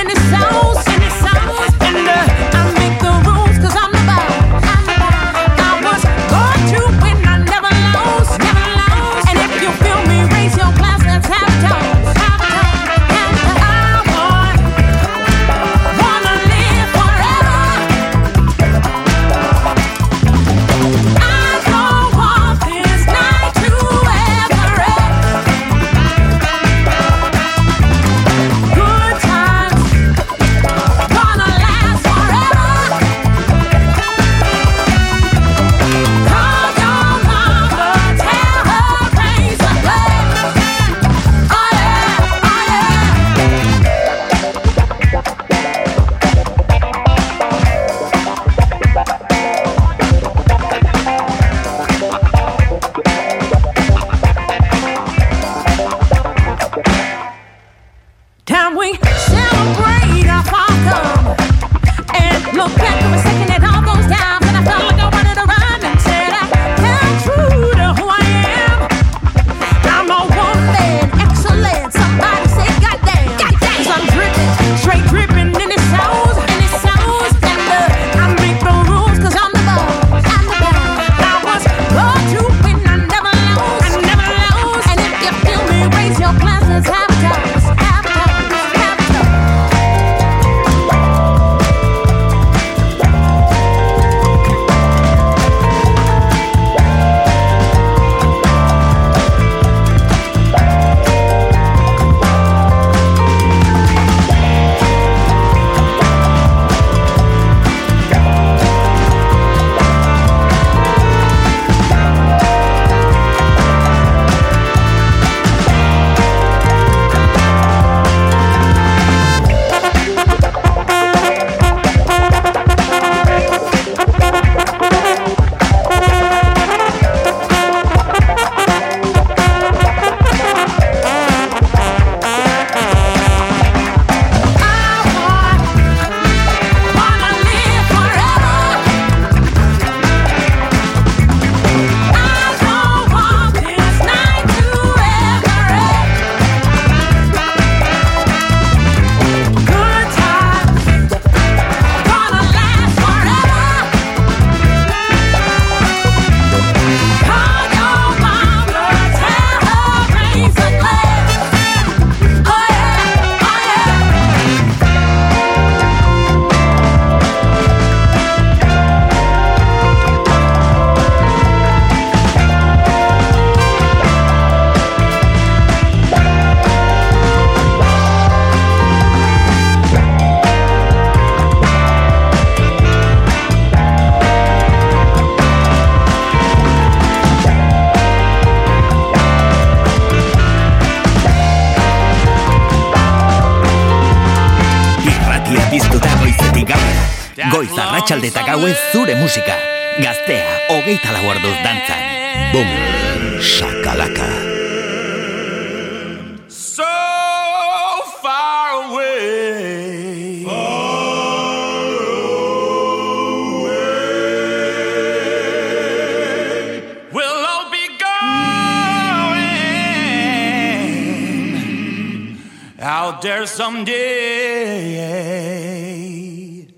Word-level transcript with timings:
In 0.00 0.08
the 0.08 0.16
sauce, 0.30 0.39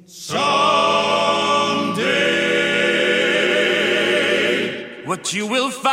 someday. 0.06 0.62
What 5.04 5.32
you 5.32 5.46
will 5.46 5.70
find, 5.70 5.92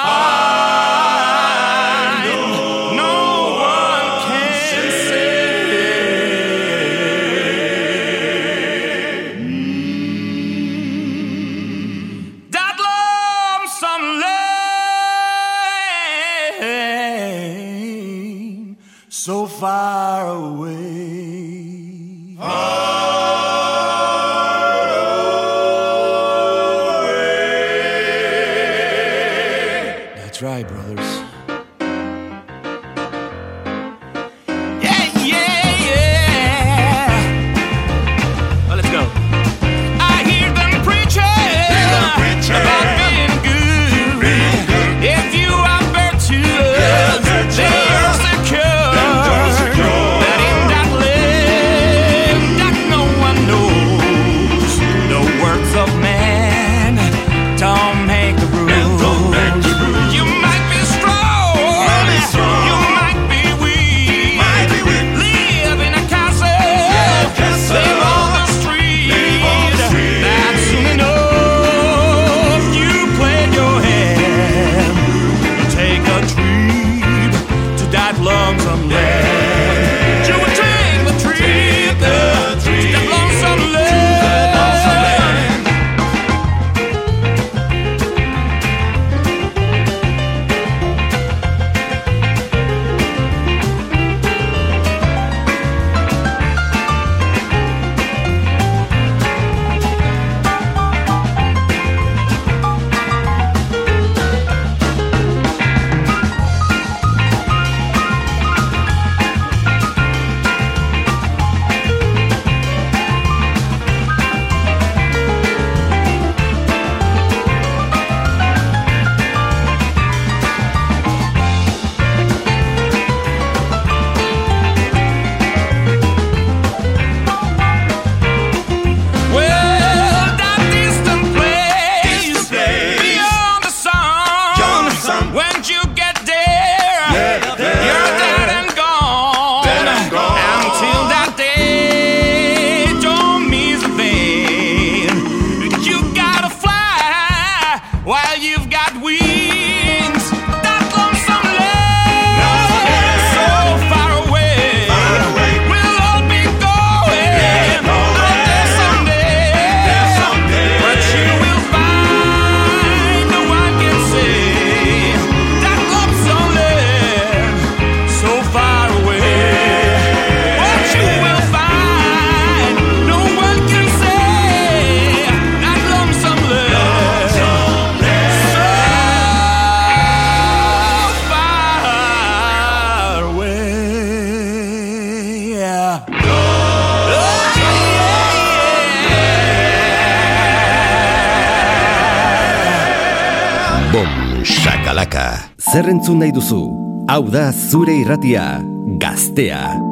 entzun 196.09 196.23
nahi 196.25 196.33
duzu? 196.33 196.63
Hau 197.05 197.29
da 197.29 197.51
zure 197.53 197.93
irratia, 198.01 198.63
gaztea. 198.97 199.88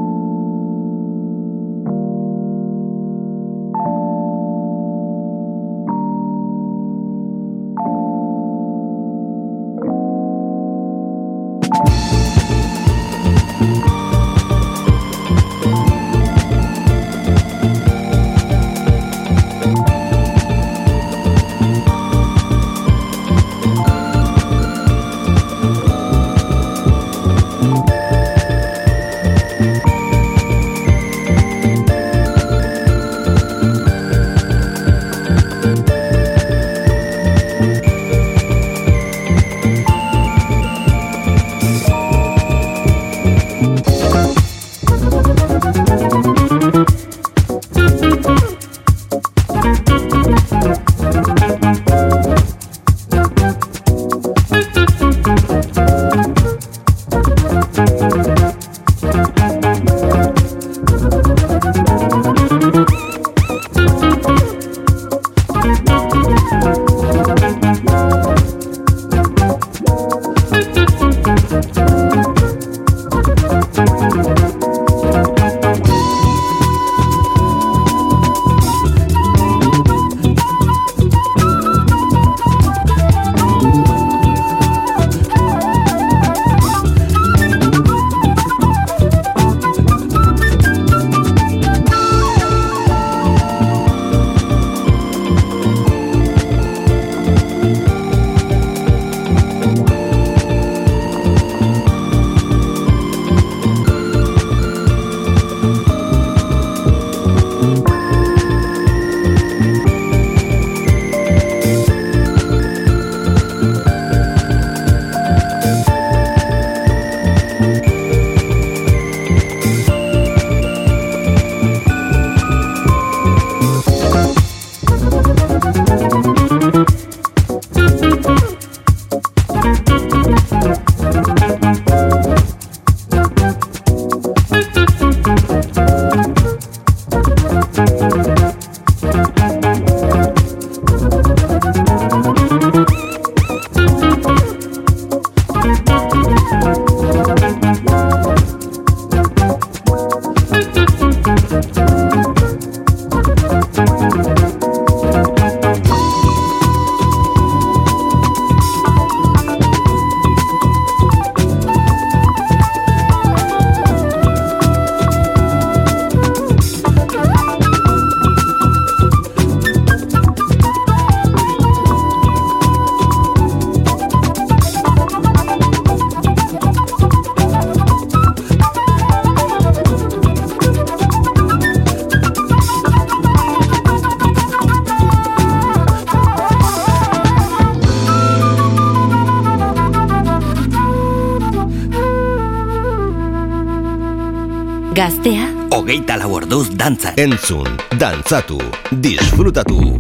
Dantzan. 196.88 197.14
Entzun, 197.20 197.68
dantzatu, 198.00 198.56
disfrutatu. 199.04 200.00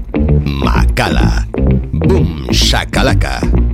Makala. 0.63 1.44
Boom, 1.91 2.48
shakalaka. 2.51 3.66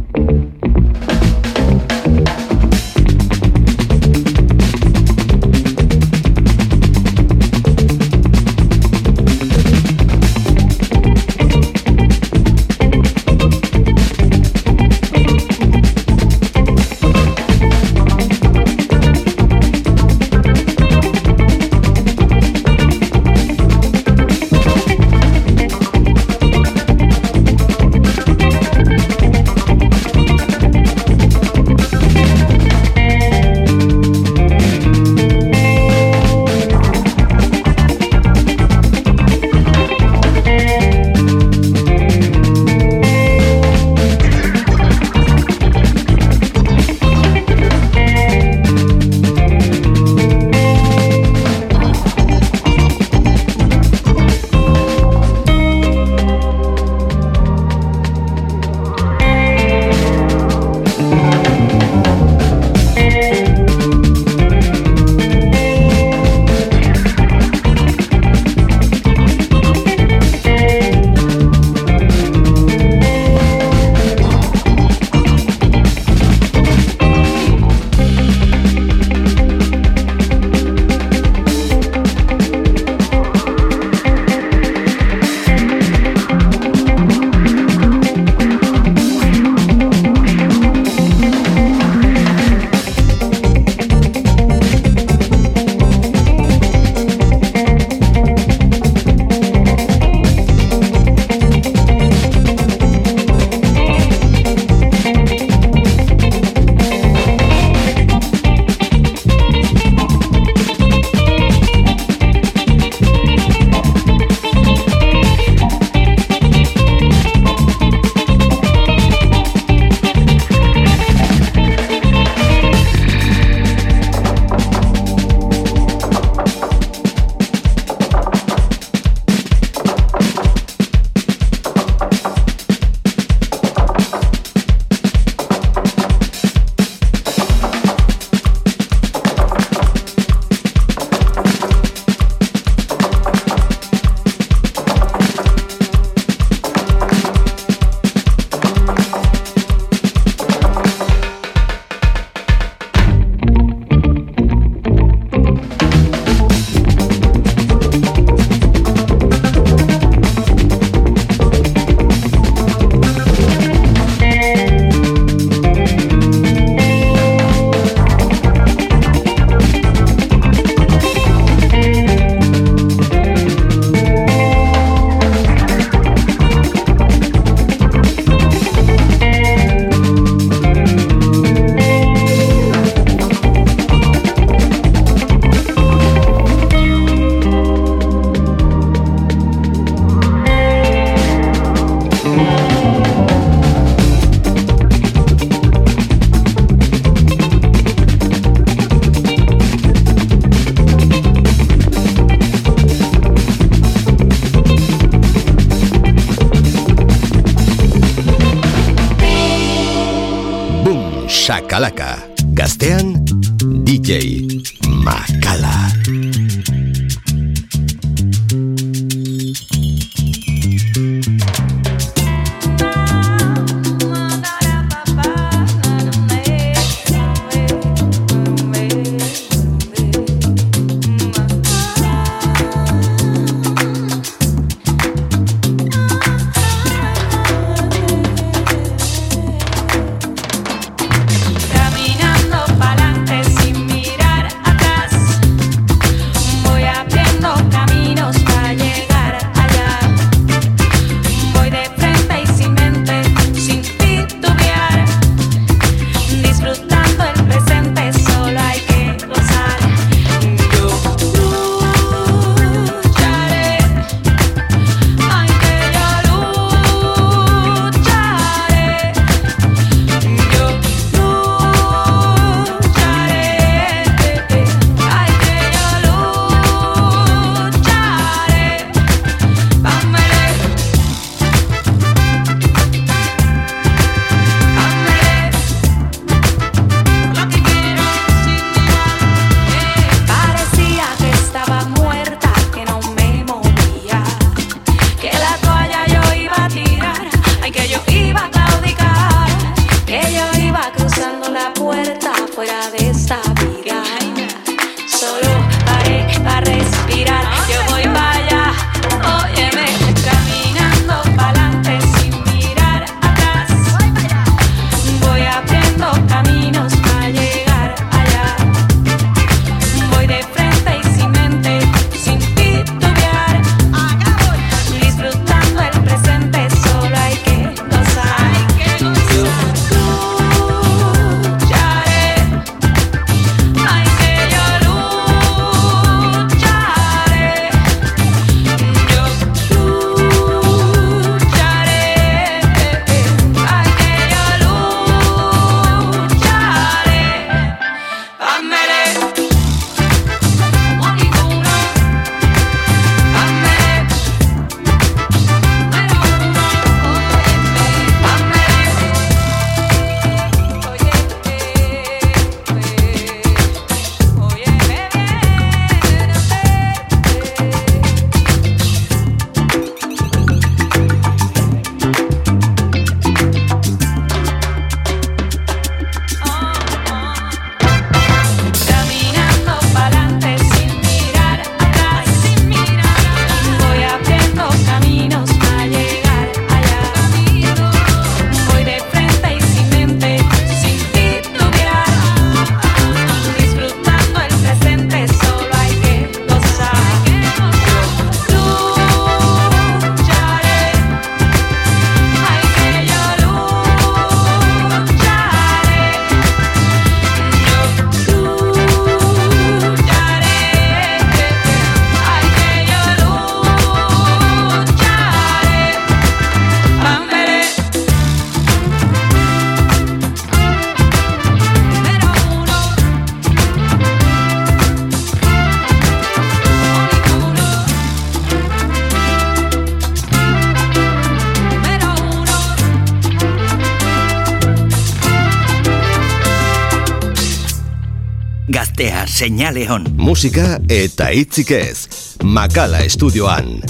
Señale 439.44 439.90
on. 439.92 440.06
Música 440.16 440.79
eta 440.88 441.34
itzikez. 441.36 442.08
Makala 442.48 443.03
estudioan. 443.03 443.84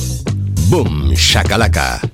Boom, 0.71 1.13
shakalaka. 1.13 2.12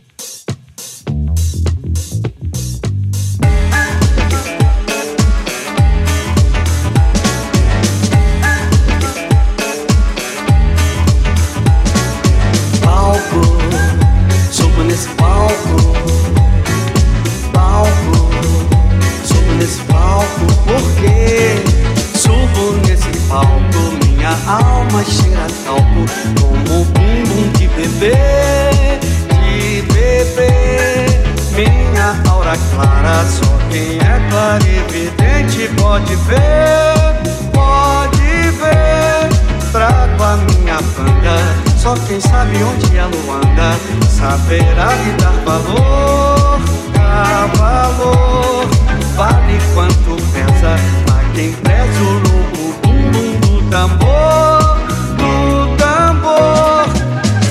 sabe 42.49 42.63
onde 42.63 42.99
a 42.99 43.05
lua 43.05 43.37
anda, 43.37 43.77
saberá 44.09 44.93
lhe 44.95 45.11
dar 45.19 45.33
valor, 45.45 46.59
dá 46.93 47.49
valor, 47.55 48.67
vale 49.15 49.59
quanto 49.73 50.15
pesa 50.31 50.75
pra 51.05 51.23
quem 51.33 51.51
preza 51.53 52.01
o 52.01 52.13
louco, 52.13 52.79
bum 52.81 53.11
bum 53.11 53.39
do 53.39 53.69
tambor, 53.69 54.77
do 55.17 55.75
tambor, 55.77 56.85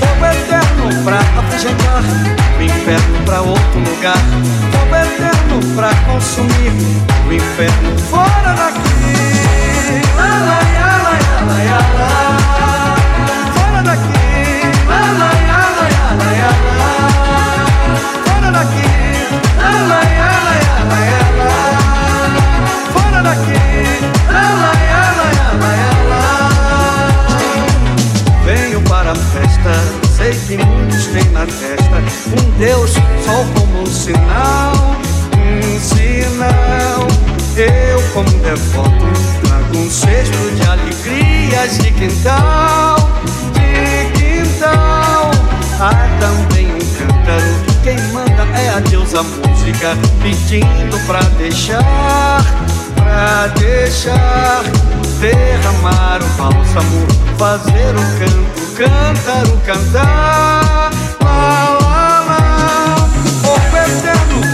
fogo 0.00 0.26
eterno 0.26 1.04
pra 1.04 1.20
afugentar, 1.38 2.02
o 2.58 2.62
inferno 2.62 3.24
pra 3.24 3.40
outro 3.40 3.78
lugar, 3.78 4.18
fogo 4.72 4.96
eterno 4.96 5.76
pra 5.76 5.94
consumir, 6.12 6.72
o 7.28 7.32
inferno 7.32 7.98
fora 8.10 8.54
daqui. 8.54 8.87
festa, 29.58 30.16
sei 30.16 30.32
que 30.32 30.64
muitos 30.64 31.06
têm 31.06 31.24
na 31.30 31.46
festa 31.46 31.96
um 32.28 32.50
Deus 32.58 32.92
só 33.24 33.44
como 33.54 33.82
um 33.82 33.86
sinal, 33.86 34.96
um 35.34 35.80
sinal. 35.80 37.08
Eu, 37.56 38.00
como 38.12 38.30
devoto, 38.38 38.90
trago 39.42 39.78
um 39.78 39.90
cesto 39.90 40.50
de 40.54 40.62
alegrias 40.62 41.78
de 41.78 41.90
quintal, 41.92 42.96
de 43.52 44.18
quintal. 44.18 45.30
Há 45.80 45.92
também 46.20 46.66
um 46.66 46.78
cântaro, 46.78 47.54
quem 47.82 47.98
manda 48.12 48.44
é 48.56 48.70
a 48.70 48.80
deusa 48.80 49.22
música, 49.22 49.96
pedindo 50.22 50.98
pra 51.06 51.20
deixar, 51.38 52.44
pra 52.94 53.48
deixar 53.58 54.62
derramar 55.20 56.20
o 56.22 56.28
bálsamo, 56.36 57.06
fazer 57.38 57.94
o 57.94 58.02
canto, 58.18 58.74
cantar 58.76 59.46
o 59.46 59.56
cantar. 59.60 60.90
Lá, 61.20 61.68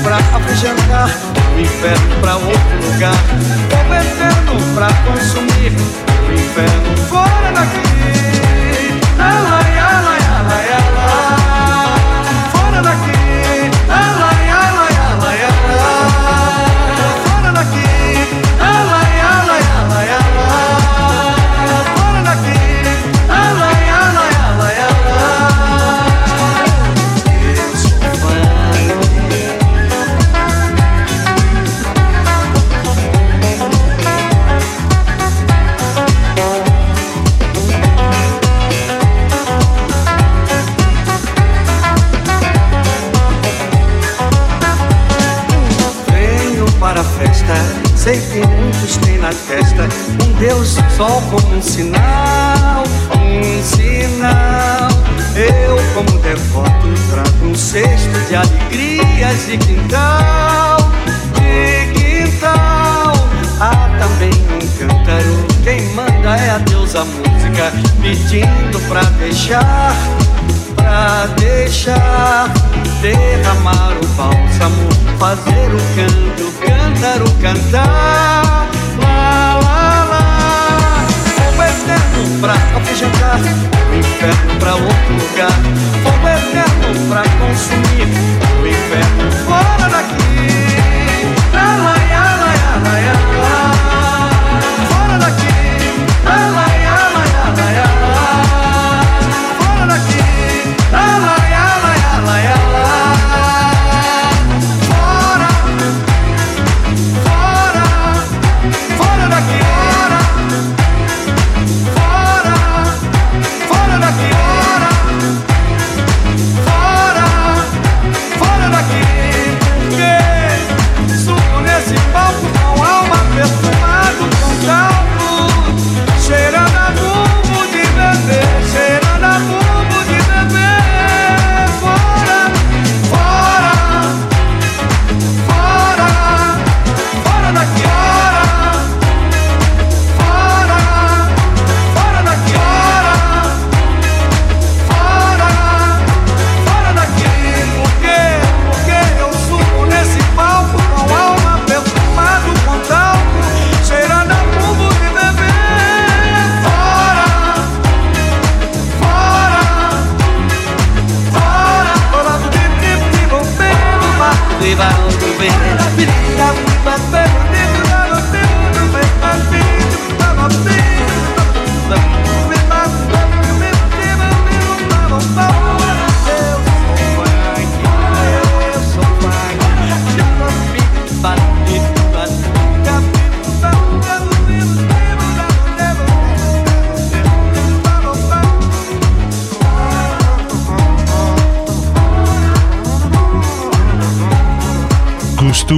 pra 0.02 0.16
afugentar 0.16 1.10
o 1.56 1.60
inferno 1.60 2.20
pra 2.20 2.36
outro 2.36 2.92
lugar. 2.92 3.14
Fogo 3.70 3.94
eterno 3.94 4.74
pra 4.74 4.88
consumir 5.04 5.72
o 6.28 6.32
inferno 6.32 6.96
fora 7.08 7.52
daqui. 7.52 9.00
Lá, 9.18 9.40
lá. 9.40 9.63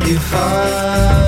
que 0.00 0.14
faz. 0.18 1.19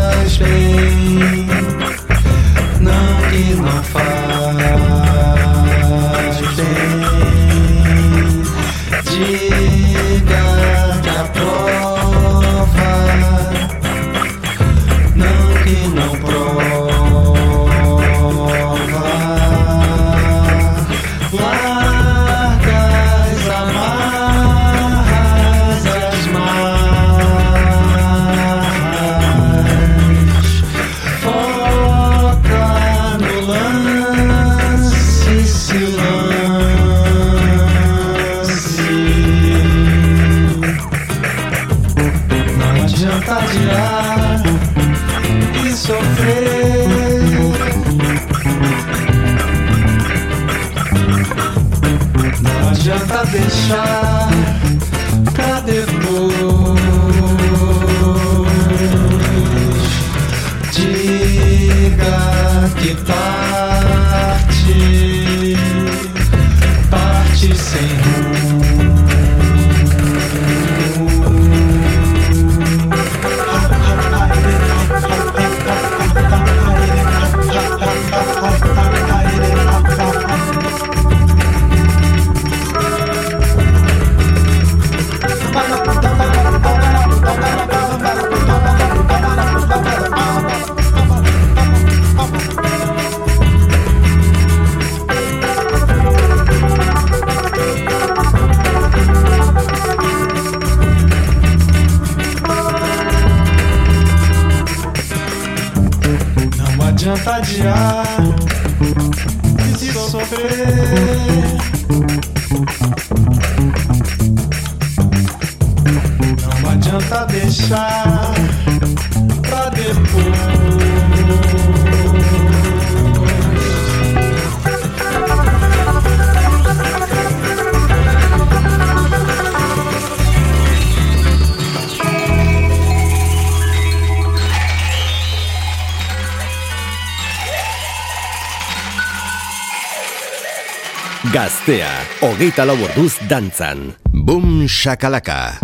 hogeita 142.43 142.65
lau 142.67 142.75
orduz 142.75 143.23
dantzan. 143.31 143.95
Bum 144.11 144.67
shakalaka. 144.67 145.62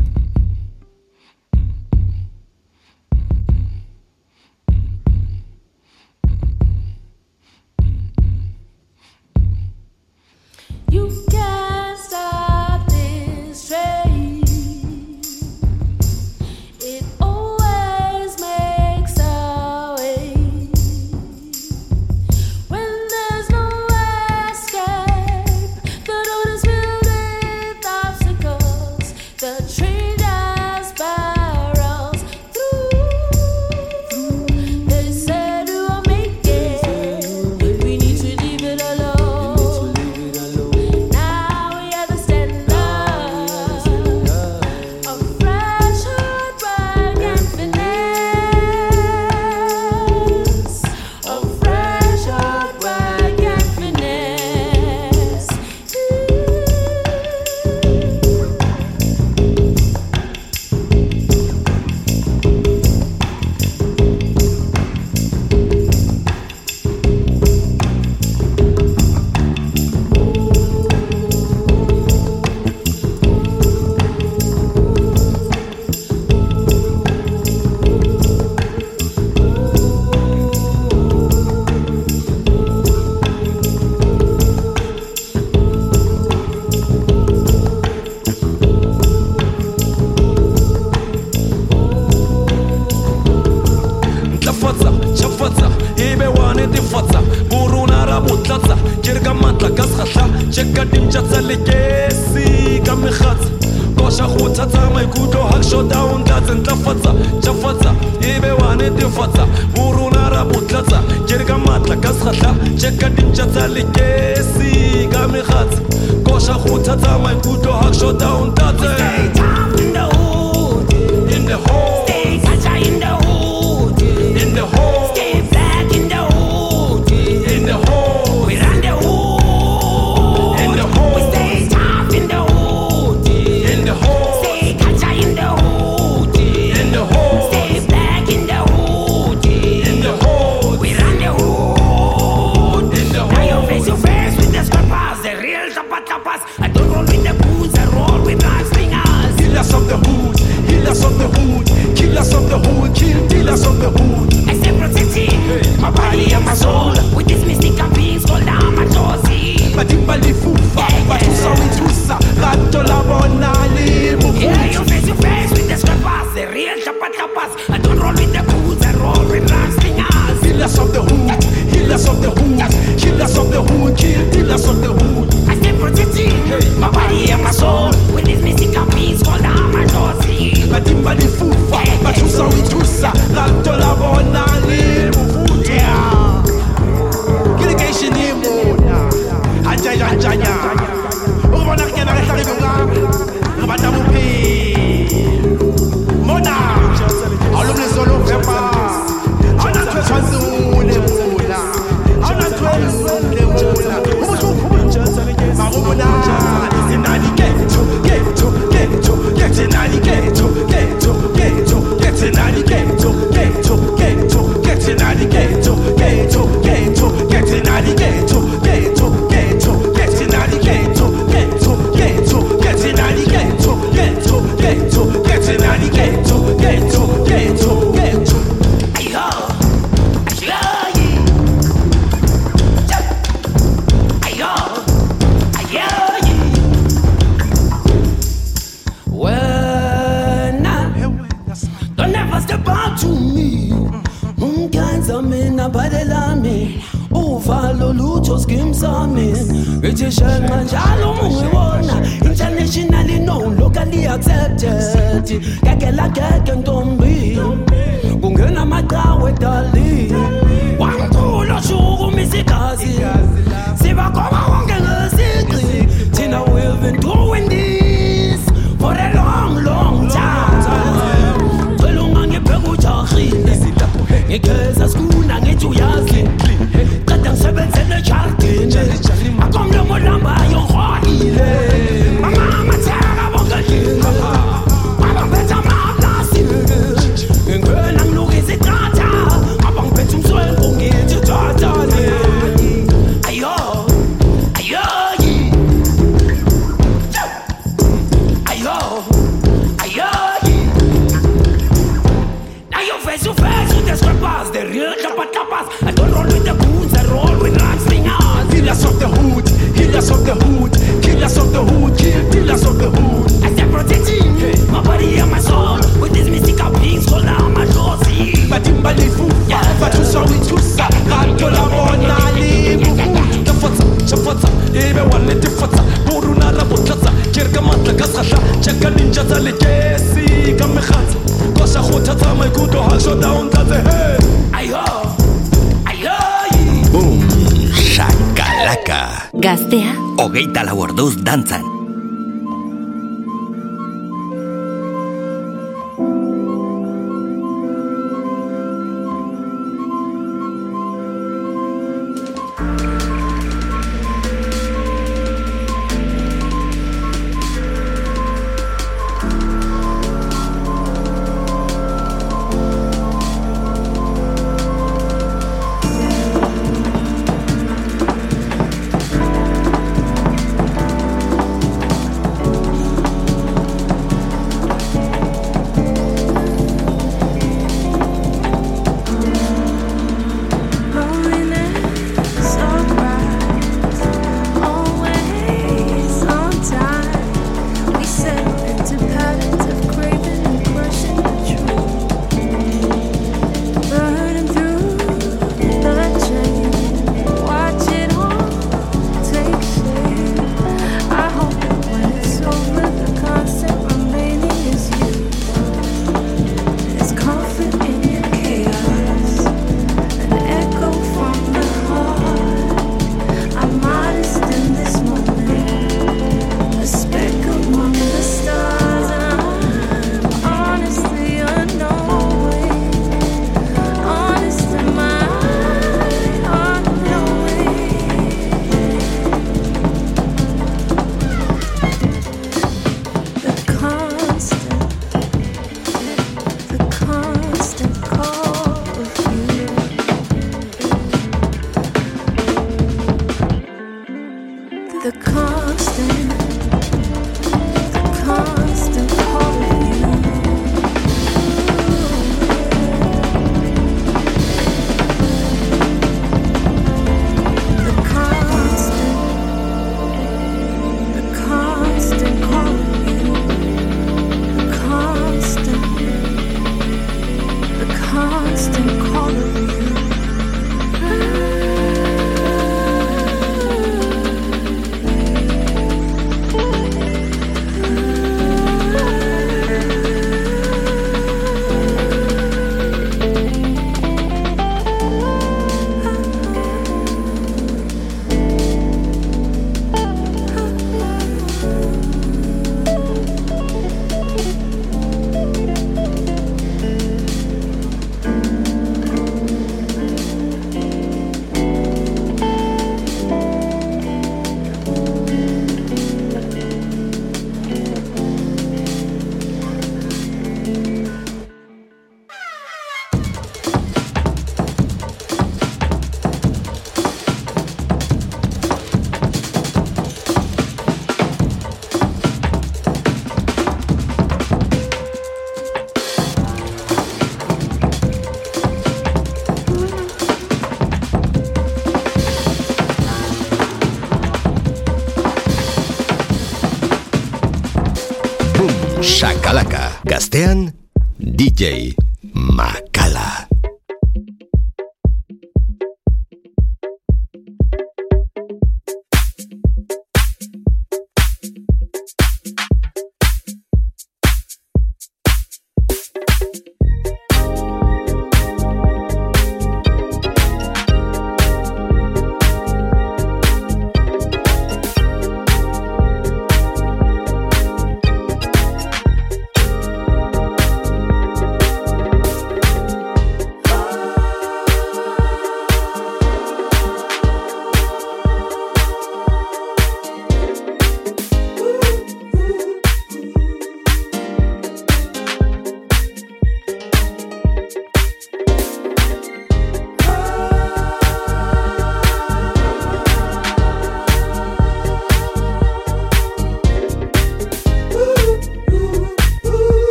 Hogeita 340.39 340.63
lau 340.63 340.77
orduz 340.85 341.17
dantzan. 341.27 341.78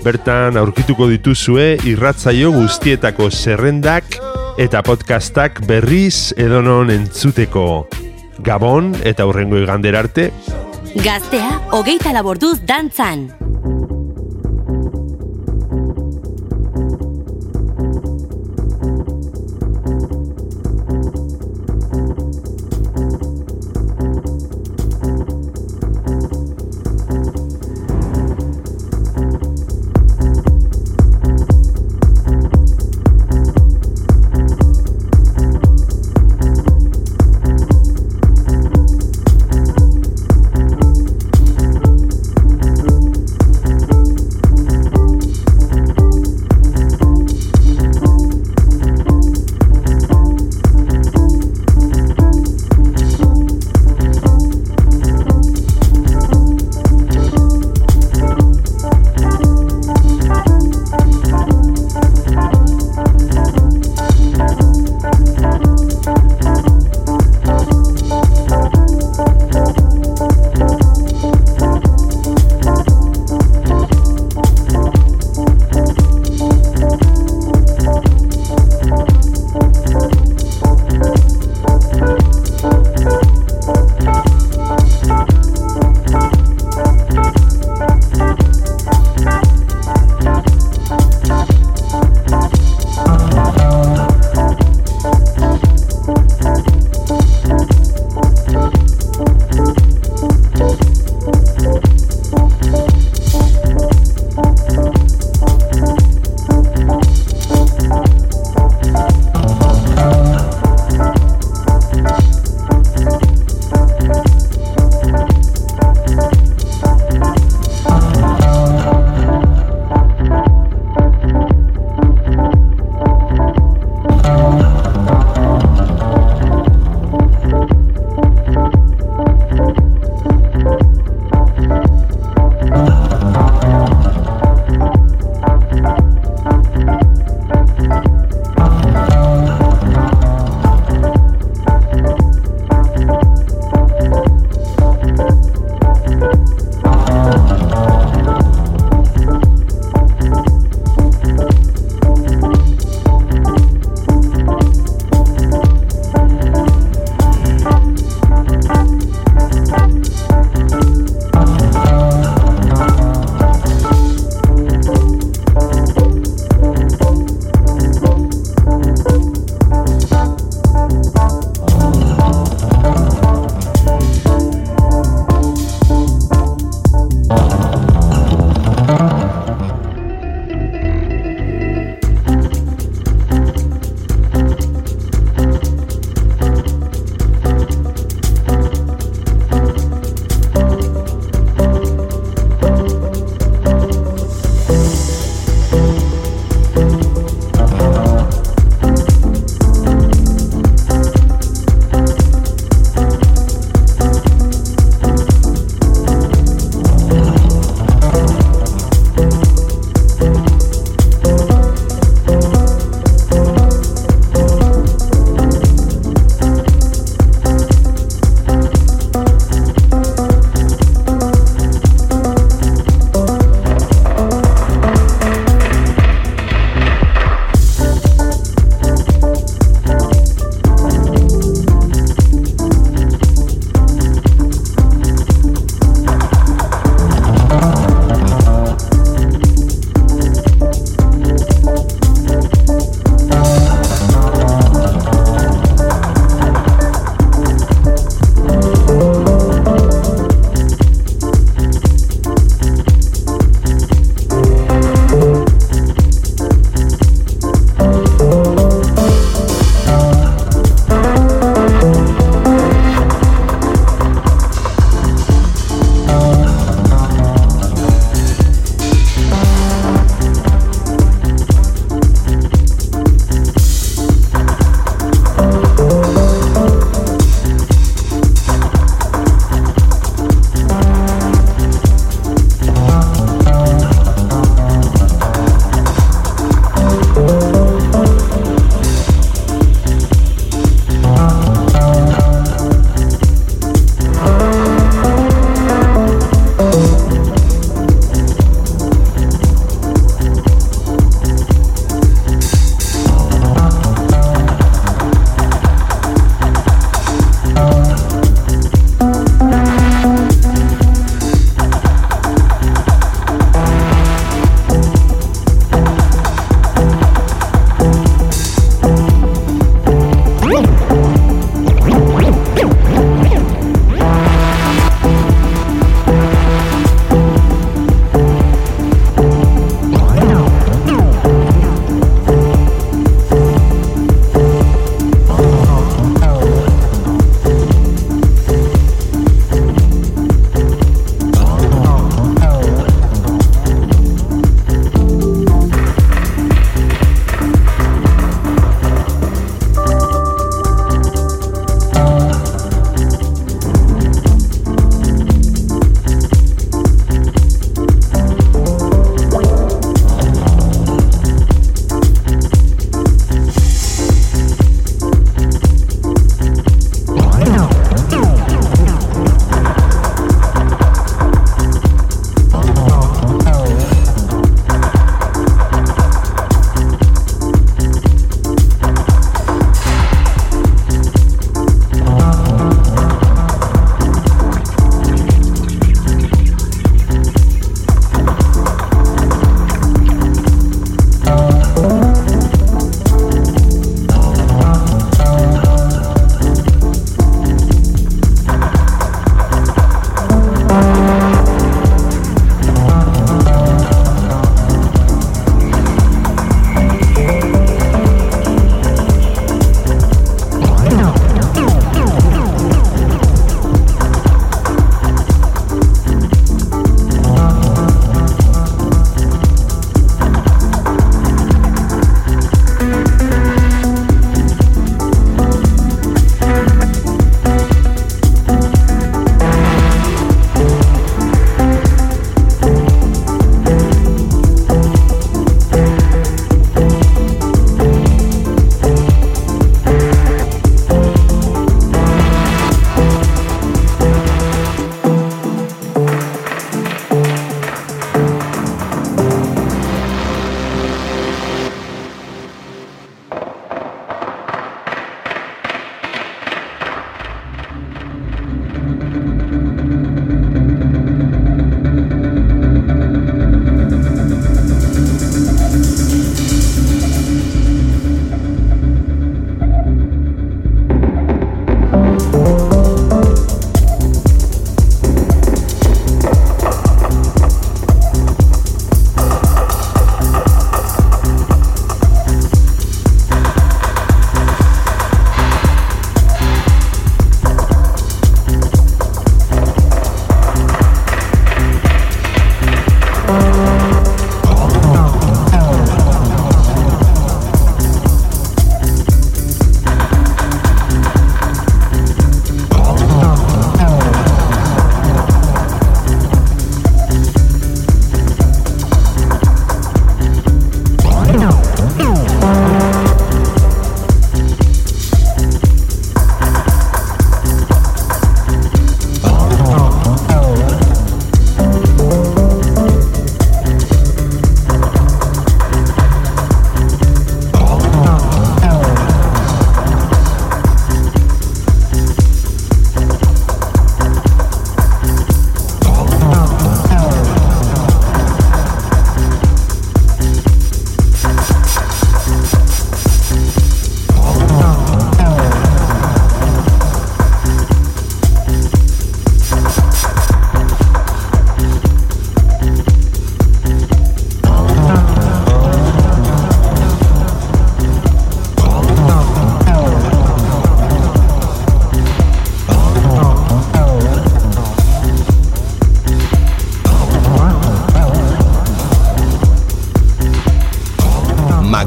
Bertan 0.00 0.56
aurkituko 0.56 1.10
dituzue 1.10 1.74
irratzaio 1.84 2.48
guztietako 2.54 3.28
zerrendak 3.30 4.16
eta 4.60 4.80
podcastak 4.86 5.60
berriz 5.68 6.32
edonon 6.40 6.88
entzuteko. 6.94 7.66
Gabon 8.40 8.94
eta 9.04 9.28
hurrengo 9.28 9.60
igander 9.60 9.98
arte. 10.00 10.30
Gaztea, 11.04 11.52
hogeita 11.76 12.16
laborduz 12.16 12.56
dantzan. 12.64 13.28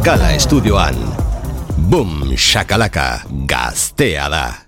Makala 0.03 0.35
estudioan. 0.35 0.97
Boom, 1.79 2.35
shakalaka, 2.35 3.23
gaztea 3.47 4.27
da. 4.27 4.62